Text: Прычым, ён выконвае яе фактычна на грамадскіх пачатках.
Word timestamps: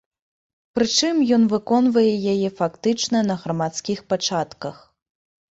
Прычым, 0.77 1.19
ён 1.37 1.43
выконвае 1.53 2.13
яе 2.33 2.49
фактычна 2.63 3.17
на 3.29 3.35
грамадскіх 3.45 4.03
пачатках. 4.17 4.75